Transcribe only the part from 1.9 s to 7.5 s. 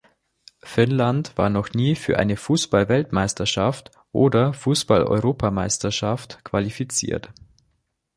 für eine Fußball-Weltmeisterschaft oder Fußball-Europameisterschaft qualifiziert.